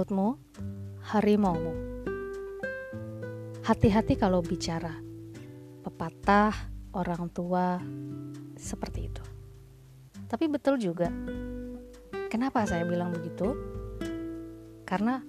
mulutmu, 0.00 0.40
harimaumu. 1.12 1.76
Hati-hati 3.60 4.16
kalau 4.16 4.40
bicara. 4.40 4.96
Pepatah 5.84 6.56
orang 6.96 7.28
tua 7.28 7.76
seperti 8.56 9.12
itu. 9.12 9.20
Tapi 10.24 10.48
betul 10.48 10.80
juga. 10.80 11.12
Kenapa 12.32 12.64
saya 12.64 12.88
bilang 12.88 13.12
begitu? 13.12 13.52
Karena 14.88 15.20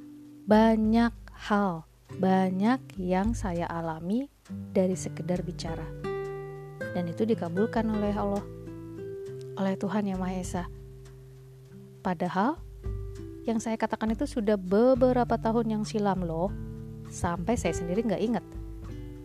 banyak 0.48 1.12
hal, 1.52 1.84
banyak 2.16 2.96
yang 2.96 3.36
saya 3.36 3.68
alami 3.68 4.32
dari 4.72 4.96
sekedar 4.96 5.44
bicara. 5.44 5.84
Dan 6.96 7.12
itu 7.12 7.28
dikabulkan 7.28 7.92
oleh 7.92 8.16
Allah, 8.16 8.46
oleh 9.60 9.76
Tuhan 9.76 10.08
Yang 10.08 10.20
Maha 10.24 10.36
Esa. 10.40 10.64
Padahal 12.00 12.71
yang 13.46 13.58
saya 13.58 13.74
katakan 13.74 14.14
itu 14.14 14.30
sudah 14.30 14.54
beberapa 14.58 15.34
tahun 15.38 15.80
yang 15.80 15.84
silam 15.86 16.22
loh. 16.22 16.54
Sampai 17.10 17.58
saya 17.58 17.74
sendiri 17.74 18.06
nggak 18.06 18.22
ingat. 18.22 18.46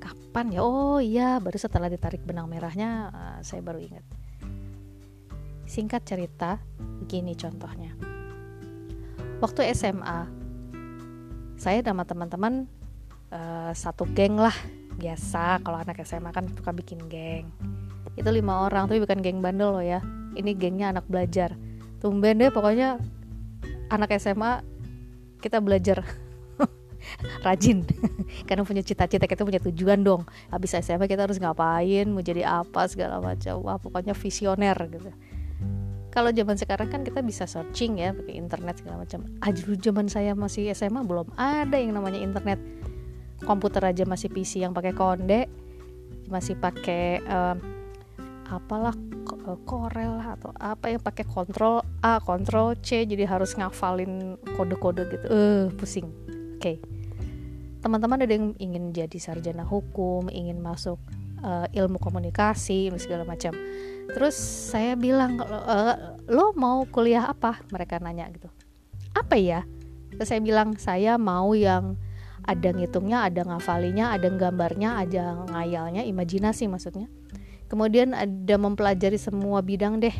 Kapan 0.00 0.56
ya? 0.56 0.60
Oh 0.64 0.98
iya 0.98 1.36
baru 1.36 1.60
setelah 1.60 1.92
ditarik 1.92 2.24
benang 2.24 2.48
merahnya 2.48 3.12
uh, 3.12 3.38
saya 3.44 3.60
baru 3.60 3.78
ingat. 3.78 4.04
Singkat 5.68 6.02
cerita 6.08 6.58
begini 7.04 7.36
contohnya. 7.36 7.92
Waktu 9.44 9.68
SMA 9.76 10.18
saya 11.60 11.84
sama 11.84 12.08
teman-teman 12.08 12.64
uh, 13.32 13.72
satu 13.76 14.08
geng 14.16 14.40
lah 14.40 14.54
biasa. 14.96 15.60
Kalau 15.60 15.76
anak 15.76 16.00
SMA 16.08 16.32
kan 16.32 16.48
suka 16.48 16.72
bikin 16.72 17.04
geng. 17.12 17.52
Itu 18.16 18.32
lima 18.32 18.64
orang 18.64 18.88
tapi 18.88 18.96
bukan 19.04 19.20
geng 19.20 19.44
bandel 19.44 19.76
loh 19.76 19.84
ya. 19.84 20.00
Ini 20.32 20.56
gengnya 20.56 20.96
anak 20.96 21.04
belajar. 21.04 21.52
Tumben 22.00 22.40
deh 22.40 22.48
pokoknya 22.48 23.00
anak 23.92 24.16
SMA 24.18 24.62
kita 25.40 25.62
belajar 25.62 26.02
rajin. 27.46 27.86
Karena 28.48 28.62
punya 28.66 28.82
cita-cita 28.82 29.28
kita 29.28 29.46
punya 29.46 29.60
tujuan 29.62 30.02
dong. 30.02 30.26
Habis 30.50 30.78
SMA 30.82 31.06
kita 31.06 31.24
harus 31.28 31.38
ngapain 31.38 32.08
mau 32.10 32.24
jadi 32.24 32.46
apa 32.46 32.88
segala 32.90 33.22
macam. 33.22 33.62
Wah 33.62 33.78
pokoknya 33.78 34.16
visioner 34.16 34.76
gitu. 34.90 35.10
Kalau 36.16 36.32
zaman 36.32 36.56
sekarang 36.56 36.88
kan 36.88 37.04
kita 37.04 37.20
bisa 37.20 37.44
searching 37.44 38.00
ya 38.00 38.16
pakai 38.16 38.40
internet 38.40 38.80
segala 38.80 39.04
macam. 39.04 39.28
Aja 39.44 39.60
zaman 39.60 40.08
saya 40.08 40.32
masih 40.32 40.72
SMA 40.72 41.04
belum 41.04 41.28
ada 41.36 41.76
yang 41.76 41.92
namanya 41.92 42.16
internet. 42.16 42.56
Komputer 43.44 43.84
aja 43.84 44.08
masih 44.08 44.32
PC 44.32 44.64
yang 44.64 44.72
pakai 44.72 44.96
konde 44.96 45.44
masih 46.26 46.58
pakai 46.58 47.22
uh, 47.26 47.54
apalah 48.50 48.94
Corel 49.66 50.18
lah 50.18 50.34
atau 50.34 50.50
apa 50.58 50.90
yang 50.90 51.02
pakai 51.02 51.22
kontrol 51.22 51.85
A, 52.06 52.22
kontrol 52.22 52.78
C 52.78 53.02
jadi 53.02 53.26
harus 53.26 53.58
ngafalin 53.58 54.38
kode-kode 54.54 55.10
gitu. 55.10 55.26
Eh, 55.26 55.34
uh, 55.34 55.62
pusing. 55.74 56.06
Oke. 56.54 56.62
Okay. 56.62 56.76
Teman-teman 57.82 58.22
ada 58.22 58.30
yang 58.30 58.54
ingin 58.62 58.94
jadi 58.94 59.18
sarjana 59.18 59.66
hukum, 59.66 60.30
ingin 60.30 60.62
masuk 60.62 61.02
uh, 61.42 61.66
ilmu 61.74 61.98
komunikasi 61.98 62.94
segala 63.02 63.26
macam. 63.26 63.50
Terus 64.14 64.38
saya 64.70 64.94
bilang 64.94 65.42
uh, 65.42 66.14
lo 66.30 66.54
mau 66.54 66.86
kuliah 66.86 67.26
apa? 67.26 67.58
Mereka 67.74 67.98
nanya 67.98 68.30
gitu. 68.30 68.46
Apa 69.10 69.34
ya? 69.34 69.66
Terus 70.14 70.30
saya 70.30 70.38
bilang 70.38 70.78
saya 70.78 71.18
mau 71.18 71.58
yang 71.58 71.98
ada 72.46 72.70
ngitungnya, 72.70 73.26
ada 73.26 73.42
ngafalinya, 73.42 74.14
ada 74.14 74.30
gambarnya, 74.30 75.02
ada 75.02 75.42
ngayalnya, 75.50 76.06
imajinasi 76.06 76.70
maksudnya 76.70 77.10
kemudian 77.66 78.14
ada 78.14 78.54
mempelajari 78.56 79.18
semua 79.18 79.58
bidang 79.62 79.98
deh 79.98 80.14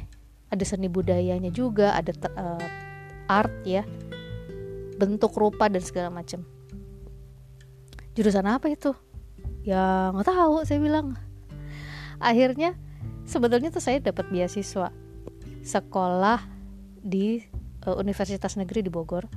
ada 0.57 0.65
seni 0.65 0.89
budayanya 0.89 1.53
juga 1.53 1.93
ada 1.93 2.17
uh, 2.35 2.65
art 3.29 3.53
ya 3.69 3.85
bentuk 4.97 5.37
rupa 5.37 5.69
dan 5.69 5.85
segala 5.85 6.09
macam. 6.09 6.43
Jurusan 8.17 8.49
apa 8.49 8.73
itu? 8.73 8.97
Ya 9.61 10.09
nggak 10.17 10.25
tahu 10.25 10.65
saya 10.65 10.81
bilang. 10.81 11.21
Akhirnya 12.17 12.73
sebetulnya 13.29 13.69
tuh 13.69 13.85
saya 13.85 14.01
dapat 14.01 14.33
beasiswa 14.33 14.89
sekolah 15.61 16.41
di 17.05 17.45
uh, 17.85 18.01
Universitas 18.01 18.57
Negeri 18.57 18.89
di 18.89 18.91
Bogor. 18.91 19.29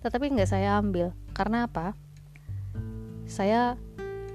Tetapi 0.00 0.32
nggak 0.32 0.48
saya 0.48 0.80
ambil. 0.80 1.12
Karena 1.36 1.68
apa? 1.68 1.92
Saya 3.28 3.76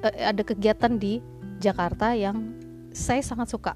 uh, 0.05 0.13
ada 0.21 0.45
kegiatan 0.45 0.93
di 1.01 1.19
Jakarta 1.57 2.13
yang 2.13 2.53
saya 2.93 3.25
sangat 3.25 3.49
suka. 3.49 3.73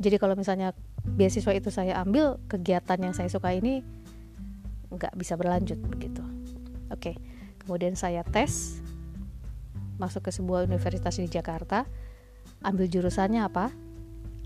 Jadi 0.00 0.16
kalau 0.20 0.36
misalnya 0.36 0.76
beasiswa 1.04 1.52
itu 1.56 1.72
saya 1.72 2.00
ambil 2.00 2.36
kegiatan 2.50 2.98
yang 3.00 3.14
saya 3.16 3.28
suka 3.32 3.52
ini 3.52 3.84
nggak 4.90 5.14
bisa 5.16 5.38
berlanjut 5.38 5.78
begitu. 5.86 6.22
Oke 6.90 7.16
kemudian 7.64 7.94
saya 7.94 8.26
tes 8.26 8.82
masuk 10.00 10.26
ke 10.26 10.30
sebuah 10.32 10.64
universitas 10.64 11.20
di 11.20 11.28
Jakarta 11.28 11.84
ambil 12.64 12.88
jurusannya 12.88 13.44
apa? 13.44 13.70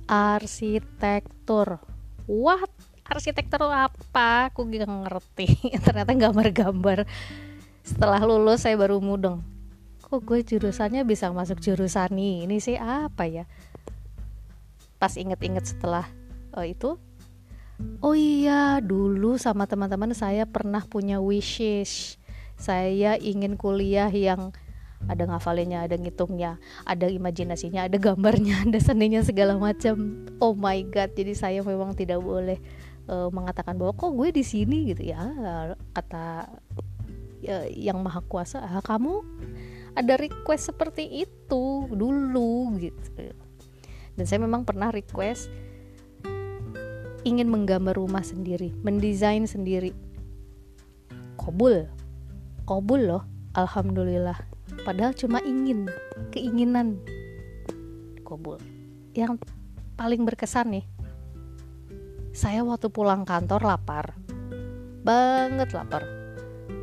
Arsitektur. 0.04 1.80
What? 2.28 2.70
Arsitektur 3.04 3.64
apa? 3.68 4.50
Aku 4.52 4.66
gak 4.68 4.88
ngerti. 4.88 5.48
Ternyata 5.86 6.12
gambar-gambar. 6.12 7.08
Setelah 7.84 8.20
lulus 8.24 8.64
saya 8.64 8.76
baru 8.76 9.00
mudeng. 9.00 9.44
Kok 10.04 10.20
gue 10.24 10.40
jurusannya 10.44 11.04
bisa 11.04 11.32
masuk 11.32 11.60
jurusan 11.60 12.12
ini 12.16 12.44
ini 12.44 12.56
sih? 12.60 12.76
Apa 12.76 13.24
ya? 13.24 13.44
Pas 15.00 15.16
inget-inget 15.16 15.64
setelah 15.64 16.08
uh, 16.54 16.66
itu 16.66 16.96
oh 18.00 18.14
iya 18.14 18.78
dulu 18.78 19.36
sama 19.36 19.66
teman-teman 19.66 20.14
saya 20.14 20.46
pernah 20.46 20.82
punya 20.86 21.18
wishes 21.18 22.16
saya 22.54 23.18
ingin 23.18 23.58
kuliah 23.58 24.08
yang 24.08 24.54
ada 25.04 25.28
ngafalinnya, 25.28 25.84
ada 25.84 26.00
ngitungnya, 26.00 26.56
ada 26.88 27.12
imajinasinya, 27.12 27.84
ada 27.84 28.00
gambarnya, 28.00 28.56
ada 28.64 28.80
seninya 28.80 29.20
segala 29.20 29.52
macam. 29.60 30.24
Oh 30.40 30.56
my 30.56 30.80
god, 30.88 31.12
jadi 31.12 31.36
saya 31.36 31.60
memang 31.60 31.92
tidak 31.92 32.24
boleh 32.24 32.56
uh, 33.12 33.28
mengatakan 33.28 33.76
bahwa 33.76 33.92
kok 33.92 34.16
gue 34.16 34.32
di 34.32 34.40
sini 34.40 34.96
gitu 34.96 35.12
ya. 35.12 35.20
Kata 35.92 36.48
uh, 37.44 37.66
yang 37.68 38.00
maha 38.00 38.24
kuasa, 38.24 38.64
ah, 38.64 38.80
kamu 38.80 39.20
ada 39.92 40.16
request 40.16 40.72
seperti 40.72 41.04
itu 41.20 41.84
dulu 41.92 42.74
gitu 42.80 43.28
dan 44.14 44.24
saya 44.26 44.40
memang 44.42 44.62
pernah 44.62 44.90
request 44.94 45.50
ingin 47.24 47.48
menggambar 47.48 47.96
rumah 47.96 48.22
sendiri 48.22 48.70
mendesain 48.84 49.48
sendiri. 49.48 49.96
Kobul. 51.40 51.88
Kobul 52.68 53.10
loh 53.10 53.22
alhamdulillah. 53.56 54.36
Padahal 54.84 55.12
cuma 55.16 55.40
ingin 55.44 55.88
keinginan. 56.30 57.00
Kobul. 58.24 58.60
Yang 59.16 59.42
paling 59.96 60.24
berkesan 60.24 60.80
nih 60.80 60.84
saya 62.34 62.66
waktu 62.66 62.90
pulang 62.90 63.22
kantor 63.22 63.62
lapar. 63.62 64.18
Banget 65.06 65.70
lapar. 65.70 66.02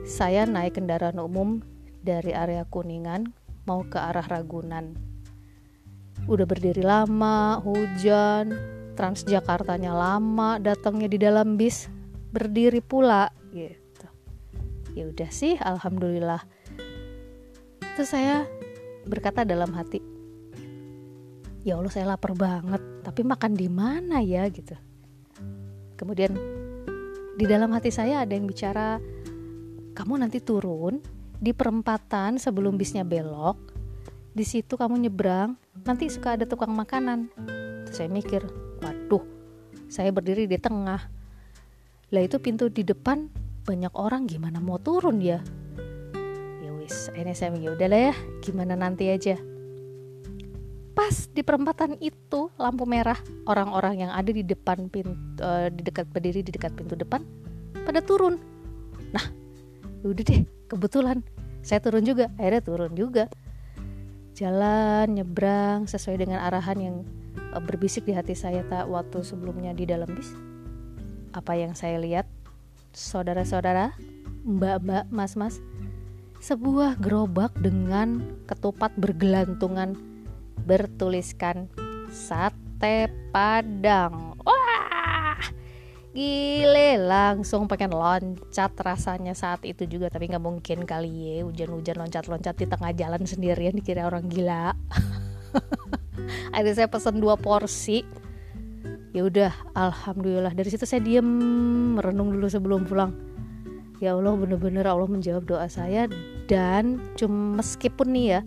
Saya 0.08 0.47
naik 0.47 0.79
kendaraan 0.79 1.19
umum 1.19 1.59
dari 2.00 2.31
area 2.31 2.63
Kuningan 2.63 3.35
mau 3.68 3.84
ke 3.84 4.00
arah 4.00 4.23
Ragunan. 4.23 4.96
Udah 6.31 6.47
berdiri 6.47 6.88
lama 6.88 7.59
hujan 7.59 8.56
Transjakartanya 8.96 9.96
lama 9.96 10.59
datangnya 10.59 11.07
di 11.07 11.18
dalam 11.18 11.56
bis 11.56 11.88
berdiri 12.31 12.84
pula 12.84 13.31
gitu. 13.52 14.07
Ya 14.96 15.07
udah 15.07 15.29
sih 15.31 15.56
alhamdulillah. 15.59 16.44
Terus 17.96 18.09
saya 18.12 18.47
berkata 19.07 19.44
dalam 19.44 19.74
hati 19.74 20.12
ya 21.62 21.78
Allah 21.78 21.94
saya 21.94 22.06
lapar 22.14 22.34
banget 22.34 22.82
tapi 23.05 23.22
makan 23.22 23.53
di 23.53 23.67
mana 23.70 24.22
ya? 24.22 24.46
Gitu. 24.49 24.73
Kemudian 25.97 26.34
di 27.37 27.46
dalam 27.46 27.70
hati 27.73 27.94
saya 27.94 28.26
ada 28.26 28.34
yang 28.34 28.49
bicara 28.49 28.97
kamu 29.94 30.26
nanti 30.26 30.41
turun 30.41 31.02
di 31.41 31.53
perempatan 31.53 32.37
sebelum 32.37 32.78
bisnya 32.78 33.02
belok 33.02 33.58
di 34.32 34.46
situ 34.46 34.78
kamu 34.78 35.08
nyebrang 35.08 35.58
nanti 35.84 36.08
suka 36.09 36.40
ada 36.40 36.46
tukang 36.47 36.73
makanan. 36.73 37.29
Terus 37.87 37.96
saya 37.97 38.09
mikir 38.09 38.41
saya 39.91 40.16
berdiri 40.16 40.47
di 40.47 40.55
tengah. 40.55 41.03
Lah 42.16 42.22
itu 42.23 42.40
pintu 42.40 42.72
di 42.72 42.88
depan 42.88 43.28
banyak 43.67 43.91
orang 43.91 44.23
gimana 44.23 44.64
mau 44.64 44.79
turun 44.79 45.20
ya? 45.20 45.43
Ya 46.64 46.72
wis 46.79 47.11
ini 47.11 47.35
saya 47.35 47.52
mikir 47.52 47.76
udah 47.76 47.88
lah 47.91 48.02
ya 48.09 48.14
gimana 48.40 48.79
nanti 48.79 49.11
aja. 49.11 49.35
Pas 50.96 51.28
di 51.28 51.43
perempatan 51.43 51.99
itu 51.99 52.47
lampu 52.55 52.88
merah 52.88 53.20
orang-orang 53.43 54.08
yang 54.08 54.11
ada 54.16 54.32
di 54.32 54.47
depan 54.47 54.88
pintu 54.88 55.11
uh, 55.43 55.67
di 55.67 55.84
dekat 55.84 56.08
berdiri 56.08 56.40
di 56.40 56.55
dekat 56.55 56.72
pintu 56.72 56.96
depan 56.96 57.28
pada 57.84 57.99
turun. 57.99 58.40
Nah 59.11 59.28
udah 60.08 60.23
deh 60.23 60.47
kebetulan 60.72 61.20
saya 61.61 61.84
turun 61.84 62.08
juga 62.08 62.32
akhirnya 62.40 62.64
turun 62.64 62.96
juga. 62.96 63.28
Jalan 64.32 65.20
nyebrang 65.20 65.91
sesuai 65.91 66.23
dengan 66.23 66.40
arahan 66.40 66.79
yang 66.79 66.96
berbisik 67.59 68.07
di 68.07 68.15
hati 68.15 68.31
saya 68.31 68.63
tak 68.71 68.87
waktu 68.87 69.19
sebelumnya 69.19 69.75
di 69.75 69.83
dalam 69.83 70.07
bis. 70.07 70.31
Apa 71.35 71.59
yang 71.59 71.75
saya 71.75 71.99
lihat 71.99 72.27
saudara-saudara 72.95 73.91
mbak-mbak 74.47 75.11
mas-mas 75.11 75.59
sebuah 76.41 76.97
gerobak 76.97 77.53
dengan 77.59 78.23
ketupat 78.47 78.95
bergelantungan 78.95 79.99
bertuliskan 80.63 81.67
sate 82.09 83.11
padang. 83.29 84.35
Wah 84.41 84.81
gile 86.11 86.99
langsung 86.99 87.71
pengen 87.71 87.95
loncat 87.95 88.75
rasanya 88.83 89.31
saat 89.31 89.63
itu 89.63 89.87
juga 89.87 90.11
tapi 90.11 90.27
nggak 90.27 90.43
mungkin 90.43 90.83
kali 90.83 91.39
ya 91.39 91.47
hujan-hujan 91.47 92.03
loncat-loncat 92.03 92.55
di 92.59 92.67
tengah 92.67 92.91
jalan 92.91 93.23
sendirian 93.23 93.71
dikira 93.71 94.03
orang 94.03 94.27
gila 94.27 94.75
akhirnya 96.53 96.83
saya 96.83 96.89
pesen 96.91 97.19
dua 97.19 97.35
porsi. 97.35 98.03
Ya 99.11 99.28
udah 99.28 99.51
alhamdulillah. 99.75 100.55
Dari 100.55 100.72
situ 100.72 100.87
saya 100.87 101.03
diem 101.03 101.28
merenung 101.99 102.31
dulu 102.31 102.47
sebelum 102.47 102.87
pulang. 102.87 103.11
Ya 103.99 104.16
Allah 104.17 104.33
bener-bener 104.33 104.87
Allah 104.87 105.05
menjawab 105.05 105.43
doa 105.45 105.67
saya. 105.67 106.07
Dan 106.47 106.99
cuma 107.19 107.59
meskipun 107.59 108.07
nih 108.16 108.28
ya 108.28 108.41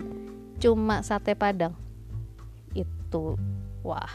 cuma 0.61 1.05
sate 1.05 1.37
padang. 1.37 1.77
Itu 2.73 3.37
wah 3.85 4.09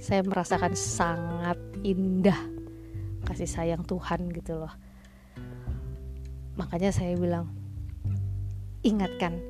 saya 0.00 0.24
merasakan 0.24 0.72
sangat 0.76 1.56
indah 1.84 2.36
kasih 3.28 3.48
sayang 3.48 3.84
Tuhan 3.84 4.32
gitu 4.32 4.60
loh. 4.60 4.72
Makanya 6.56 6.92
saya 6.92 7.16
bilang 7.16 7.48
ingatkan 8.80 9.40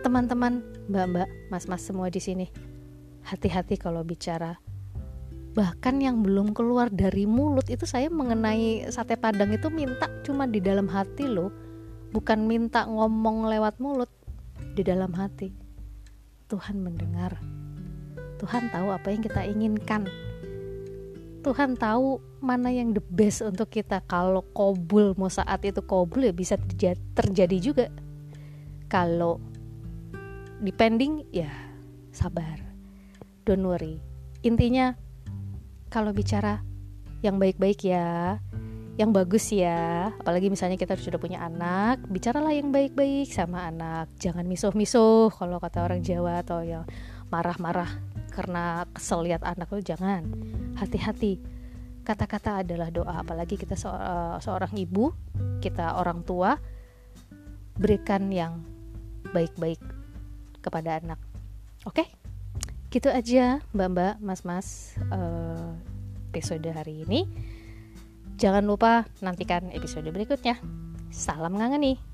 teman-teman 0.00 0.64
mbak-mbak 0.88 1.28
mas-mas 1.52 1.84
semua 1.84 2.08
di 2.08 2.20
sini 2.24 2.48
hati-hati 3.24 3.76
kalau 3.76 4.00
bicara. 4.00 4.56
Bahkan 5.50 5.98
yang 6.00 6.22
belum 6.22 6.54
keluar 6.54 6.88
dari 6.88 7.26
mulut 7.26 7.66
itu 7.68 7.84
saya 7.84 8.06
mengenai 8.08 8.86
sate 8.88 9.18
padang 9.18 9.50
itu 9.50 9.66
minta 9.68 10.06
cuma 10.22 10.46
di 10.46 10.62
dalam 10.62 10.86
hati 10.86 11.26
loh. 11.26 11.50
Bukan 12.10 12.46
minta 12.46 12.86
ngomong 12.86 13.50
lewat 13.50 13.76
mulut 13.82 14.10
di 14.74 14.82
dalam 14.86 15.10
hati. 15.12 15.50
Tuhan 16.46 16.82
mendengar. 16.82 17.38
Tuhan 18.40 18.72
tahu 18.72 18.88
apa 18.94 19.12
yang 19.12 19.22
kita 19.22 19.42
inginkan. 19.46 20.08
Tuhan 21.40 21.76
tahu 21.76 22.20
mana 22.40 22.72
yang 22.72 22.96
the 22.96 23.02
best 23.12 23.42
untuk 23.42 23.68
kita. 23.68 24.00
Kalau 24.06 24.46
kobul 24.56 25.12
mau 25.18 25.28
saat 25.28 25.60
itu 25.66 25.82
kobul 25.82 26.30
ya 26.30 26.34
bisa 26.34 26.56
terjadi, 27.14 27.56
juga. 27.58 27.86
Kalau 28.90 29.38
depending 30.60 31.24
ya 31.32 31.50
sabar. 32.12 32.60
Don't 33.48 33.64
worry. 33.64 33.98
Intinya 34.44 34.94
kalau 35.88 36.12
bicara 36.14 36.62
yang 37.20 37.40
baik-baik 37.40 37.84
ya 37.84 38.38
yang 39.00 39.16
bagus 39.16 39.48
ya 39.48 40.12
apalagi 40.20 40.52
misalnya 40.52 40.76
kita 40.76 40.92
sudah 40.92 41.16
punya 41.16 41.40
anak 41.40 42.04
bicaralah 42.12 42.52
yang 42.52 42.68
baik-baik 42.68 43.32
sama 43.32 43.72
anak. 43.72 44.12
Jangan 44.20 44.44
misuh-misuh 44.44 45.32
kalau 45.32 45.56
kata 45.56 45.88
orang 45.88 46.04
Jawa 46.04 46.44
atau 46.44 46.60
yang 46.60 46.84
marah-marah 47.32 47.88
karena 48.32 48.84
kesel 48.92 49.24
lihat 49.24 49.42
anak 49.42 49.72
lu. 49.72 49.80
Jangan. 49.80 50.28
Hati-hati. 50.76 51.40
Kata-kata 52.04 52.64
adalah 52.64 52.88
doa. 52.92 53.20
Apalagi 53.24 53.56
kita 53.56 53.76
se 53.76 53.88
uh, 53.88 54.36
seorang 54.40 54.72
ibu 54.76 55.12
kita 55.60 55.96
orang 55.96 56.24
tua 56.24 56.56
berikan 57.76 58.28
yang 58.28 58.60
baik-baik 59.32 59.99
kepada 60.60 61.00
anak. 61.00 61.20
Oke? 61.88 62.04
Okay? 62.04 62.08
gitu 62.90 63.06
aja 63.06 63.62
mbak-mbak 63.70 64.18
mas-mas 64.18 64.98
uh, 65.14 65.78
episode 66.34 66.66
hari 66.66 67.06
ini. 67.06 67.22
Jangan 68.34 68.66
lupa 68.66 69.06
nantikan 69.22 69.70
episode 69.70 70.10
berikutnya. 70.10 70.58
Salam 71.14 71.54
ngangeni 71.54 72.09